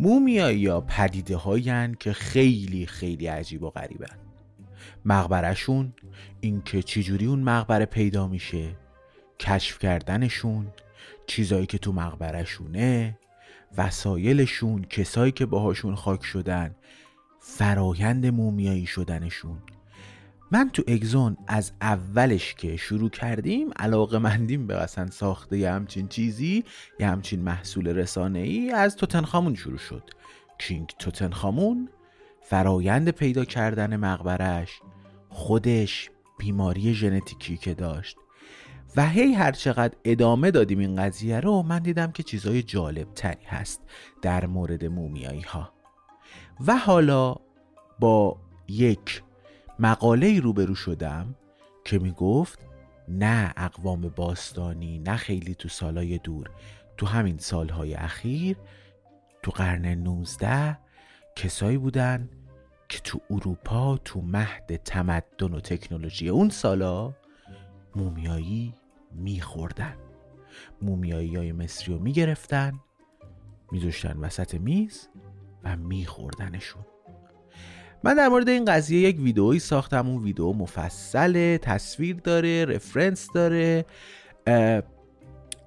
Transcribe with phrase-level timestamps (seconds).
[0.00, 4.16] مومیایی یا پدیده هاین که خیلی خیلی عجیب و غریبن
[5.04, 5.92] مقبرشون
[6.40, 8.76] اینکه چجوری اون مقبره پیدا میشه
[9.40, 10.66] کشف کردنشون
[11.26, 13.18] چیزایی که تو مقبرشونه
[13.76, 16.74] وسایلشون کسایی که باهاشون خاک شدن
[17.40, 19.58] فرایند مومیایی شدنشون.
[20.52, 26.08] من تو اگزون از اولش که شروع کردیم علاقه مندیم به اصلا ساخته یه همچین
[26.08, 26.64] چیزی
[27.00, 30.10] یه همچین محصول رسانه ای از توتنخامون شروع شد.
[30.58, 31.88] کینگ توتنخامون
[32.42, 34.80] فرایند پیدا کردن مقبرش
[35.28, 38.16] خودش بیماری ژنتیکی که داشت.
[38.96, 43.44] و هی هر چقدر ادامه دادیم این قضیه رو من دیدم که چیزای جالب تری
[43.46, 43.80] هست
[44.22, 45.72] در مورد مومیایی ها
[46.66, 47.36] و حالا
[48.00, 48.36] با
[48.68, 49.22] یک
[49.80, 51.34] مقاله روبرو شدم
[51.84, 52.58] که می‌گفت
[53.08, 56.50] نه اقوام باستانی نه خیلی تو سالهای دور
[56.96, 58.56] تو همین سالهای اخیر
[59.42, 60.78] تو قرن 19
[61.36, 62.28] کسایی بودن
[62.88, 67.14] که تو اروپا تو مهد تمدن و تکنولوژی اون سالا
[67.96, 68.74] مومیایی
[69.12, 69.96] میخوردن.
[70.82, 72.80] مومیایی های مصری رو می‌گرفتن
[73.72, 75.08] میذاشتن وسط میز
[75.64, 76.84] و میخوردنشون.
[78.04, 83.84] من در مورد این قضیه یک ویدئویی ساختم اون ویدئو مفصل تصویر داره رفرنس داره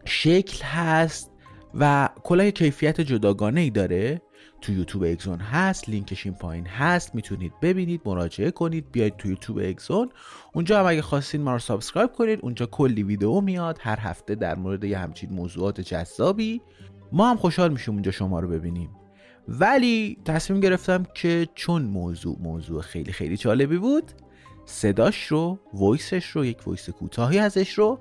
[0.05, 1.31] شکل هست
[1.75, 4.21] و کلا کیفیت جداگانه ای داره.
[4.61, 9.57] تو یوتیوب اگزون هست لینکش این پایین هست می‌تونید ببینید مراجعه کنید بیاید تو یوتیوب
[9.57, 10.09] اگزون.
[10.53, 13.77] اونجا هم اگه خواستین ما رو subscribe کنید اونجا کلی ویدیو میاد.
[13.81, 16.61] هر هفته در مورد یه همچین موضوعات جذابی.
[17.11, 18.89] ما هم خوشحال میشیم اونجا شما رو ببینیم.
[19.47, 24.11] ولی تصمیم گرفتم که چون موضوع موضوع خیلی خیلی جالبی بود
[24.65, 27.99] صداش رو voice ش رو یک voice کوتاهی ازش رو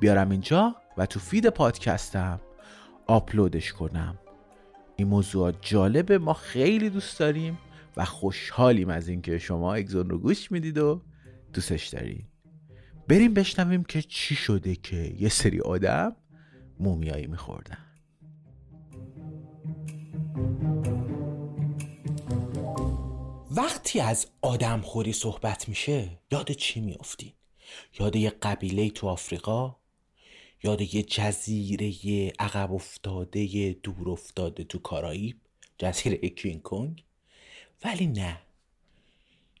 [0.00, 2.40] بیارم اینجا و تو فید پادکستم
[3.06, 4.18] آپلودش کنم.
[4.96, 7.58] این موضوعات جالبه ما خیلی دوست داریم
[7.96, 11.02] و خوشحالیم از اینکه شما اگزون رو گوش می‌دید و
[11.52, 12.26] دوستش دارید
[13.08, 16.16] بریم بشنویم که چی شده که یه سری آدم
[16.80, 17.83] مومیایی میخوردن.
[23.56, 27.32] وقتی از آدم خوری صحبت میشه یاد چی میافتین؟
[28.00, 29.76] یاد یه قبیله تو آفریقا؟
[30.62, 35.40] یاد یه جزیره عقب افتاده دور افتاده تو کارائیب؟
[35.78, 37.04] جزیره کینگ کنگ؟
[37.84, 38.40] ولی نه.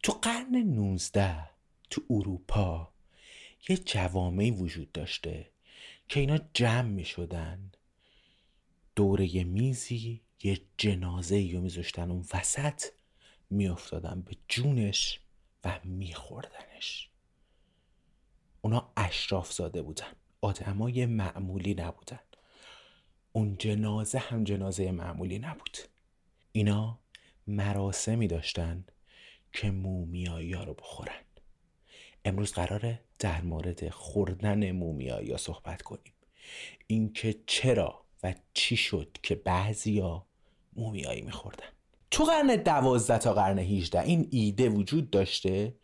[0.02, 1.50] تو قرن 19
[1.90, 2.88] تو اروپا
[3.68, 5.50] یه جوامعی وجود داشته
[6.08, 7.72] که اینا جمع می شدن
[8.96, 12.82] دوره یه میزی یه جنازه رو میذاشتن اون وسط.
[13.50, 15.20] میافتادن به جونش
[15.64, 17.10] و میخوردنش.
[18.60, 20.12] اونا اشراف زاده بودن.
[20.40, 22.20] آدمای معمولی نبودن.
[23.32, 25.78] اون جنازه هم جنازه معمولی نبود.
[26.52, 26.98] اینا
[27.46, 28.84] مراسمی داشتن
[29.52, 31.24] که مومیایی ها رو بخورن.
[32.24, 36.12] امروز قراره در مورد خوردن مومیایی ها صحبت کنیم.
[36.86, 40.26] اینکه چرا و چی شد که بعضیا
[40.76, 41.73] مومیایی میخوردن.
[42.14, 45.74] تو قرن دوازده تا قرن 18 این ایده وجود داشته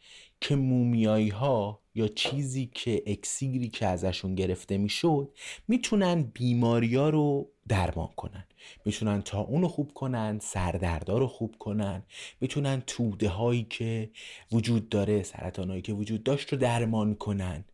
[0.41, 5.33] که مومیایی ها یا چیزی که اکسیری که ازشون گرفته می‌شد
[5.69, 8.45] می‌تونن بیماری ها رو درمان کنن.
[8.85, 12.03] می‌تونن تا اونو خوب کنن سردردا رو خوب کنن.
[12.41, 14.11] می‌تونن توده هایی که
[14.53, 17.65] وجود داره سرطان هایی که وجود داشت رو درمان کنن.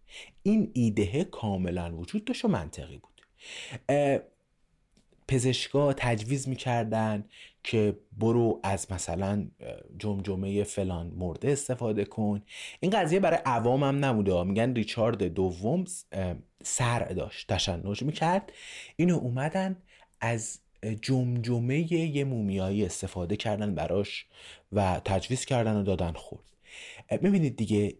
[0.43, 3.23] این ایده کاملا وجود داشت و منطقی بود.
[5.29, 7.25] پزشکا تجویز می‌کردن
[7.65, 9.47] که برو از مثلا
[9.99, 12.43] جمجمه فلان مرده استفاده کن.
[12.81, 14.43] این قضیه برای عوام هم نبوده.
[14.43, 15.85] میگن ریچارد دوم
[16.65, 18.53] سر داشت تشنج می‌کرد.
[18.97, 19.77] اینو اومدن
[20.21, 20.59] از
[21.03, 24.27] جمجمه یه مومیایی استفاده کردن براش
[24.73, 26.45] و تجویز کردن و دادن خورد.
[27.21, 27.95] می‌بینید دیگه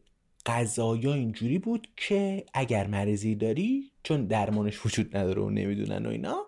[0.47, 6.46] غذایا اینجوری بود که اگر مریضی داری چون درمانش وجود نداره و نمی‌دونن و اینا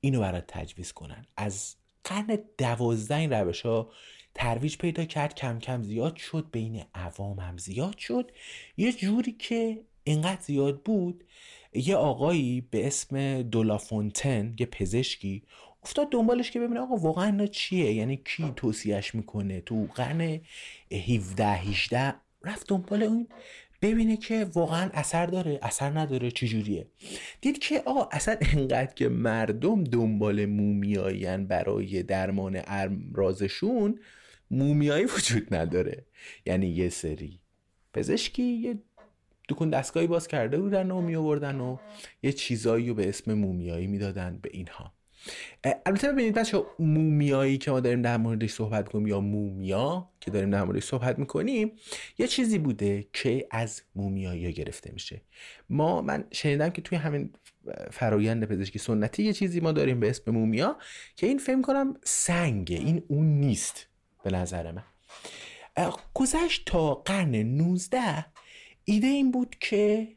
[0.00, 1.26] اینو برات تجویز کنن.
[1.36, 3.90] از قرن دوازده این روش ها
[4.34, 8.32] ترویج پیدا کرد کم کم زیاد شد بین عوام هم زیاد شد.
[8.76, 11.24] یه جوری که اینقدر زیاد بود
[11.72, 15.42] یه آقایی به اسم دولافونتن یه پزشکی
[15.82, 20.40] افتاد دنبالش که ببینه آقا واقعا چیه؟ یعنی کی توصیهش می‌کنه؟ تو قرن
[20.92, 23.28] 17 18 رفت دنبال اون
[23.82, 26.86] ببینه که واقعا اثر داره اثر نداره چجوریه.
[27.40, 34.00] دید که آقا اصلا انقدر که مردم دنبال مومیایین برای درمان امراضشون
[34.50, 36.06] مومیایی وجود نداره.
[36.46, 37.40] یعنی یه سری
[37.92, 38.78] پزشکی یه
[39.48, 41.76] دکون دستگاهی باز کرده بودن و می آوردن و
[42.22, 44.92] یه چیزایی رو به اسم مومیایی می‌دادن به اینها.
[45.86, 50.50] البته ببینید بچه مومیایی که ما داریم در موردش صحبت کنیم یا مومیا که داریم
[50.50, 51.72] در موردش صحبت می‌کنیم
[52.18, 55.22] یه چیزی بوده که از مومیایی گرفته میشه.
[55.68, 57.32] ما من شنیدم که توی همین
[57.90, 60.76] فرایند پزشکی سنتی یه چیزی ما داریم به اسم مومیا
[61.16, 63.86] که این فهم کنم سنگه این اون نیست
[64.24, 64.84] به نظر من.
[66.14, 68.26] گذشت تا قرن 19
[68.84, 70.08] ایده این بود که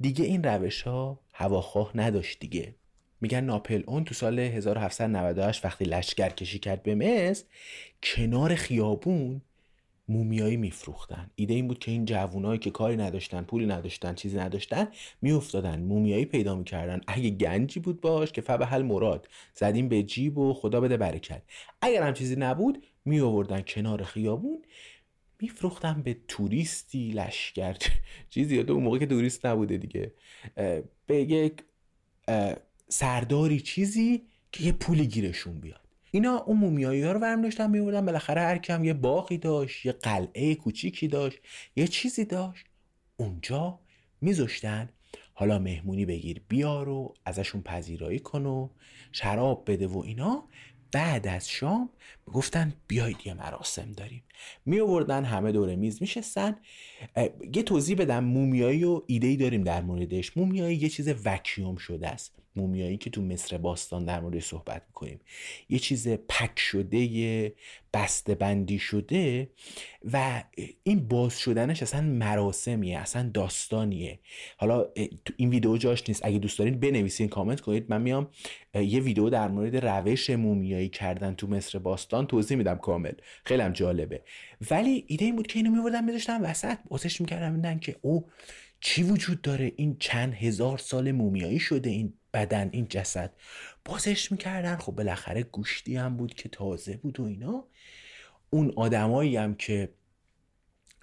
[0.00, 2.74] دیگه این روش ها هواخواه نداشت دیگه.
[3.22, 7.44] میگن ناپل اون تو سال 1798 وقتی لشکر کشی کرد به مصر
[8.02, 9.42] کنار خیابون
[10.08, 11.30] مومیایی میفروختن.
[11.34, 14.88] ایده این بود که این جوونایی که کاری نداشتن پولی نداشتن چیزی نداشتن
[15.22, 15.80] میافتادن.
[15.80, 17.00] مومیایی پیدا می‌کردن.
[17.06, 19.28] اگه گنجی بود باش که حل مراد.
[19.54, 21.42] زدیم به جیب و خدا بده برکت.
[21.82, 24.62] اگر هم چیزی نبود می آوردن کنار خیابون
[25.40, 27.76] میفروختن به توریستی لشکر.
[28.30, 30.12] چیزی اون موقع که توریست نبوده دیگه.
[31.06, 31.62] به یک
[32.92, 34.22] سرداری چیزی
[34.52, 35.80] که یه پولی گیرشون بیاد.
[36.10, 39.92] اینا اون مومیایی ها رو ورم داشتن میوردن بالاخره هر کم یه باقی داشت یه
[39.92, 41.38] قلعه کوچیکی داشت
[41.76, 42.64] یه چیزی داشت.
[43.16, 43.78] اونجا
[44.20, 44.88] میذاشتن
[45.34, 48.68] حالا مهمونی بگیر بیار و ازشون پذیرایی کن و
[49.12, 50.48] شراب بده و اینا.
[50.92, 51.90] بعد از شام
[52.26, 54.22] گفتن بیایید یه مراسم داریم.
[54.66, 56.56] می آوردن همه دور میز میشستن.
[57.54, 60.36] یه توضیح بدم مومیایی و ایده داریم در موردش.
[60.36, 62.41] مومیایی یه چیز وکیوم شده است.
[62.56, 65.20] مومیایی که تو مصر باستان در موردش صحبت می‌کنیم.
[65.68, 67.54] یه چیز پک شده
[67.94, 69.50] بسته بندی شده
[70.12, 70.44] و
[70.82, 74.18] این باز شدنش اصلا مراسمیه اصلا داستانیه.
[74.56, 74.84] حالا
[75.24, 76.24] تو این ویدیو جاش نیست.
[76.24, 77.86] اگه دوست دارین بنویسین کامنت کنید.
[77.88, 78.30] من میام
[78.74, 83.12] یه ویدیو در مورد روش مومیایی کردن تو مصر باستان توضیح میدم کامل.
[83.44, 84.22] خیلی هم جالبه.
[84.70, 86.78] ولی ایده این بود که اینو میوردن میذاشتن وسط.
[86.88, 88.28] بازش می‌کردن میدن که او
[88.80, 93.32] چی وجود داره؟ این چند هزار سال مومیایی شده این بدن این جسد.
[93.84, 94.76] بازش می‌کردن.
[94.76, 97.64] خب بالاخره گوشتی هم بود که تازه بود و اینا.
[98.50, 99.88] اون آدمایی هم که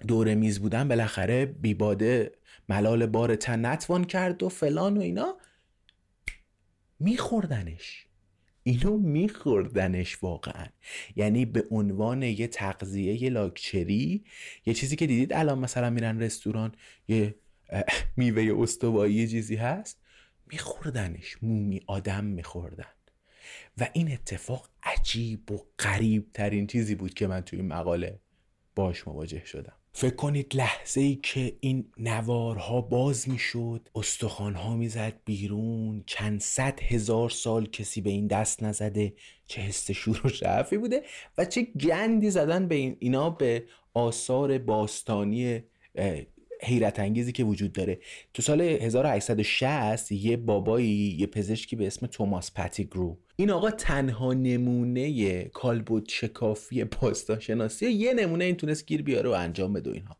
[0.08, 2.32] دور میز بودن بالاخره بیباده
[2.68, 5.36] ملال بار تن نتوان کرد و فلان و اینا.
[6.98, 8.06] میخوردنش.
[8.62, 10.66] اینو میخوردنش واقعا.
[11.16, 14.24] یعنی به عنوان یه تغذیه یه لاکچری
[14.66, 16.72] یه چیزی که دیدید الان مثلا میرن رستوران
[17.08, 17.34] یه
[18.16, 20.00] میوه استوایی چیزی هست.
[20.52, 21.36] میخوردنش.
[21.42, 22.84] مومی آدم میخوردن.
[23.78, 28.20] و این اتفاق عجیب و غریب ترین چیزی بود که من توی این مقاله
[28.74, 29.72] باش مواجه شدم.
[29.92, 37.30] فکر کنید لحظه ای که این نوارها باز می‌شد استخوانها می‌زد بیرون چند صد هزار
[37.30, 39.14] سال کسی به این دست نزده
[39.46, 41.02] چه حس شور و شعفی بوده
[41.38, 43.64] و چه گندی زدن به این اینا به
[43.94, 45.62] آثار باستانی
[46.62, 47.98] حیرت انگیزی که وجود داره.
[48.34, 53.18] تو سال 1860 یه بابایی یه پزشکی به اسم توماس پتیگرو.
[53.36, 56.84] این آقا تنها نمونه کالبد شکافی
[57.40, 60.16] شناسی یه نمونه این تونست گیر بیاره و انجام بده اینها.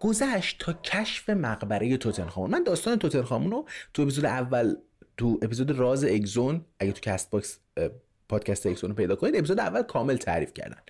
[0.00, 4.74] گذشت تا کشف مقبره توتنخامون من داستان توتنخامون رو تو اپیزود اول
[5.16, 7.58] تو اپیزود راز اگزون اگه تو کست باکس
[8.28, 9.36] پادکست اکسون رو پیدا کنید.
[9.36, 10.80] اپیزود اول کامل تعریف کردن.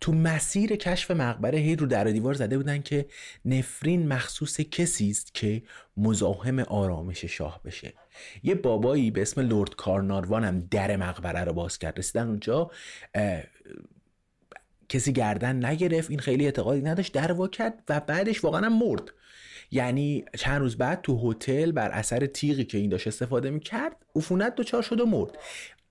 [0.00, 3.06] تو مسیر کشف مقبره هی رو در دیوار زده بودن که
[3.44, 5.62] نفرین مخصوص کسی است که
[5.96, 7.92] مزاحم آرامش شاه بشه.
[8.42, 11.98] یه بابایی به اسم لورد کارناروان هم در مقبره رو باز کرد.
[11.98, 12.70] رسیدن اونجا
[14.88, 19.10] کسی گردن نگرفت این خیلی اعتقادی نداشت در وا کرد و بعدش واقعا هم مرد.
[19.70, 24.54] یعنی چند روز بعد تو هتل بر اثر تیغی که این داشت استفاده می‌کرد عفونت
[24.54, 25.38] دچار شد و مرد.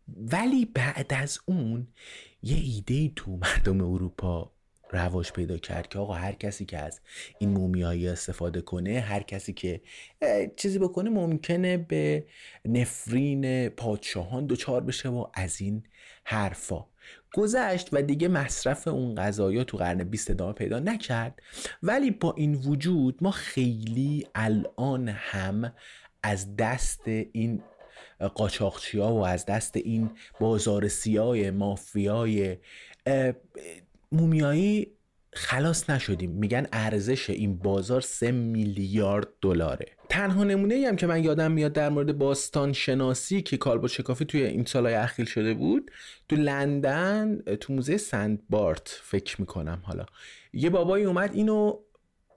[0.08, 1.88] ولی بعد از اون
[2.44, 4.52] یه ایده تو مردم اروپا
[4.92, 7.02] رواج پیدا کرد که آقا هر کسی که از
[7.40, 9.82] این مومیایی استفاده کنه هر کسی که
[10.56, 12.26] چیزی بکنه ممکنه به
[12.66, 15.84] نفرین پادشاهان دچار بشه و از این
[16.24, 16.86] حرفا.
[17.34, 21.42] گذشت و دیگه مصرف اون غذایا تو قرن 20 ادامه پیدا نکرد.
[21.84, 25.74] ولی با این وجود ما خیلی الان هم
[26.24, 27.64] از دست این
[28.20, 32.58] قاچاقچی ها و از دست این بازار سیاه مافیای
[34.12, 34.92] مومیایی
[35.38, 36.32] خلاص نشدیم.
[36.32, 39.86] میگن ارزش این بازار سه میلیارد دلاره.
[40.10, 44.26] تنها نمونه ای هم که من یادم میاد در مورد باستان شناسی که کالبد شکافی
[44.26, 45.92] توی این سالهای اخیر شده بود
[46.30, 50.06] تو لندن تو موزه سنت بارت فکر می‌کنم حالا.
[50.54, 51.80] یه بابایی اومد اینو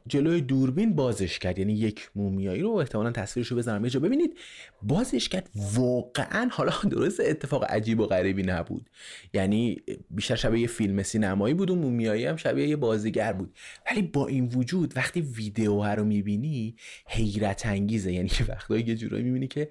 [0.09, 1.59] جلوی دوربین بازش کرد.
[1.59, 4.39] یعنی یک مومیایی رو احتمالا تصویرش رو بزنم یه جا ببینید
[4.83, 5.51] بازش کرد.
[5.75, 8.91] واقعا حالا درست اتفاق عجیب و غریبی نبود.
[9.33, 9.77] یعنی
[10.11, 13.55] بیشتر شبیه یه فیلم سینمایی بود و مومیایی هم شبیه یه بازیگر بود.
[13.91, 18.13] ولی با این وجود وقتی ویدیو رو می‌بینی حیرت انگیزه.
[18.13, 19.69] یعنی وقتایی یه جورایی می‌بینی که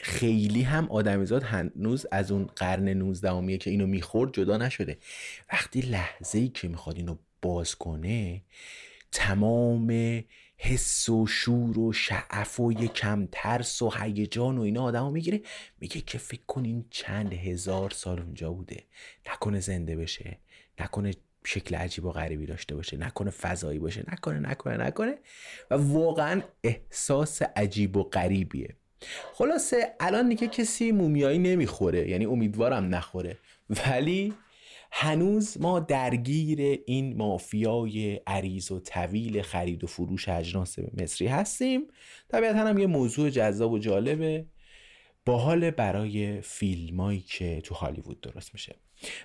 [0.00, 4.98] خیلی هم آدمیزاد هنوز از اون قرن 19 که اینو می‌خورد جدا نشده.
[5.52, 8.42] وقتی لحظه ای که می‌خواد اینو باز کنه
[9.12, 9.92] تمام
[10.56, 15.40] حس و شور و شعف و یکم ترس و هیجان و اینا آدمو می‌گیره.
[15.80, 18.84] میگه که فکر کنین چند هزار سال اونجا بوده.
[19.32, 20.38] نکنه زنده بشه.
[20.80, 22.96] نکنه شکل عجیب و غریبی داشته باشه.
[22.96, 24.04] نکنه فضایی باشه.
[24.12, 25.18] نکنه نکنه نکنه.
[25.70, 28.76] و واقعا احساس عجیب و غریبیه.
[29.34, 32.08] خلاصه الان دیگه کسی مومیایی نمی‌خوره.
[32.08, 33.38] یعنی امیدوارم نخوره.
[33.70, 34.34] ولی
[34.90, 41.86] هنوز ما درگیر این مافیای عریض و طویل خرید و فروش اجناس مصری هستیم.
[42.28, 44.46] طبیعتا هم یه موضوع جذاب و جالبه.
[45.26, 48.76] باحال برای فیلمایی که تو هالیوود درست میشه.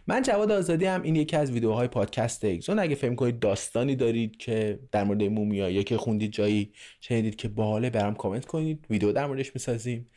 [0.08, 4.38] من جواد آزادی هم این یکی از ویدیوهای پادکست اگزون اگه فهم کنید داستانی دارید
[4.38, 8.86] که در مورد مومیا که خوندید جایی شنیدید که باحاله برام کامنت کنید.
[8.90, 10.10] ویدیو در موردش می‌سازیم.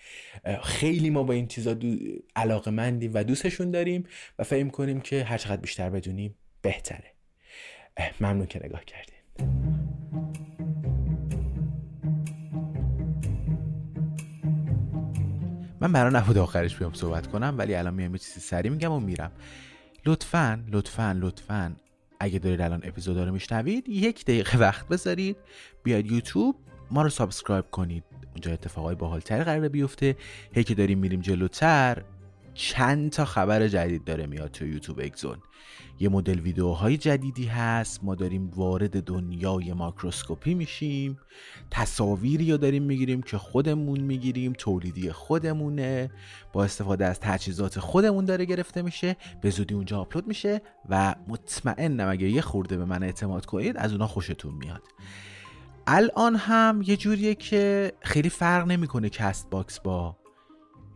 [0.62, 1.96] خیلی ما با این چیزا دو...
[2.36, 4.04] علاقه مندیم و دوستشون داریم
[4.38, 7.12] و فهم کنیم که هر چقدر بیشتر بدونیم بهتره.
[8.20, 9.15] ممنون که نگاه کردید.
[15.86, 19.00] من برای نبود آخرش بیام صحبت کنم ولی الان میام یه چیزی سری میگم و
[19.00, 19.32] میرم.
[20.06, 21.76] لطفا لطفا لطفا
[22.20, 25.36] اگه دارید الان اپیزودا رو میشنوید یک دقیقه وقت بذارید
[25.82, 26.56] بیاید یوتیوب
[26.90, 28.04] ما رو subscribe کنید.
[28.30, 30.16] اونجا اتفاقای باحالتری قرار بیفته.
[30.52, 32.02] هی که داریم میریم جلوتر
[32.56, 35.38] چند تا خبر جدید داره میاد تو یوتیوب اگزون
[36.00, 38.04] یه مدل ویدیوهای جدیدی هست.
[38.04, 41.18] ما داریم وارد دنیای ماکروسکوپی میشیم.
[41.70, 44.52] تصاویری رو داریم می‌گیریم که خودمون می‌گیریم.
[44.52, 46.10] تولیدی خودمونه.
[46.52, 49.16] با استفاده از تجهیزات خودمون داره گرفته میشه.
[49.40, 53.92] به زودی اونجا آپلود میشه و مطمئنم اگه یه خورده به من اعتماد کنید از
[53.92, 54.82] اونا خوشتون میاد.
[55.86, 60.16] الان هم یه جوریه که خیلی فرق نمی‌کنه کست باکس با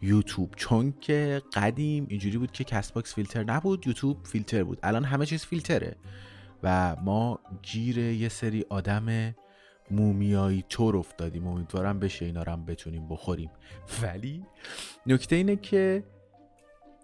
[0.03, 4.79] یوتیوب چون که قدیم اینجوری بود که کست باکس فیلتر نبود یوتیوب فیلتر بود.
[4.83, 5.97] الان همه چیز فیلتره.
[6.63, 9.35] و ما گیر یه سری آدم
[9.91, 11.47] مومیایی طور افتادیم.
[11.47, 13.51] امیدوارم بشه اینا رو هم بتونیم بخوریم.
[14.03, 14.45] ولی
[15.07, 16.05] نکته اینه که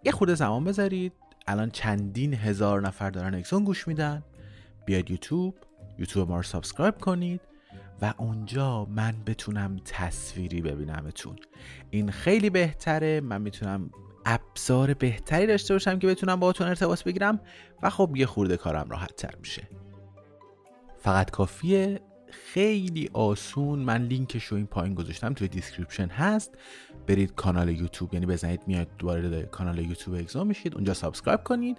[0.04, 1.12] یه خورده زمان بذارید.
[1.46, 4.24] الان چندین هزار نفر دارن اگزون گوش میدن.
[4.84, 5.54] بیاید یوتیوب.
[5.98, 7.40] یوتیوب ما رو subscribe کنید.
[8.02, 11.36] و اونجا من بتونم تصویری ببینمتون.
[11.90, 13.20] این خیلی بهتره.
[13.20, 13.90] من می‌تونم
[14.26, 17.40] ابزار بهتری داشته باشم که بتونم باهاتون ارتباط بگیرم
[17.82, 19.68] و خب یه خورده کارم راحت تر میشه.
[20.98, 22.00] فقط کافیه.
[22.30, 23.78] خیلی آسون.
[23.78, 26.58] من لینکش رو این پایین گذاشتم توی description هست.
[27.06, 30.74] برید کانال یوتیوب یعنی بزنید میاد دوباره کانال یوتیوب اگزون میشید.
[30.74, 31.78] اونجا subscribe کنید.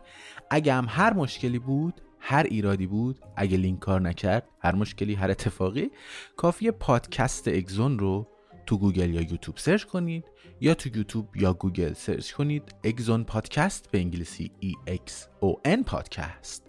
[0.49, 5.31] اگه هم هر مشکلی بود هر ایرادی بود اگه لینک کار نکرد هر مشکلی هر
[5.31, 5.91] اتفاقی
[6.35, 8.27] کافیه پادکست اگزون رو
[8.65, 10.25] تو گوگل یا یوتیوب search کنید
[10.61, 15.83] یا تو یوتیوب یا گوگل search کنید اگزون پادکست به انگلیسی E X O N
[15.85, 16.63] پادکست.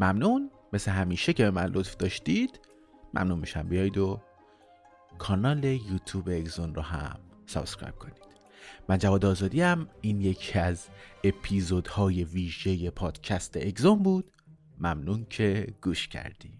[0.00, 0.50] ممنون.
[0.72, 2.60] مثل همیشه که به من لطف داشتید
[3.14, 4.20] ممنون میشم بیایید و
[5.18, 8.29] کانال یوتیوب اگزون رو هم subscribe کنید.
[8.88, 10.88] من جواد آزادی هم این یکی از
[11.24, 14.30] اپیزودهای ویژه پادکست اگزون بود.
[14.78, 16.59] ممنون که گوش کردید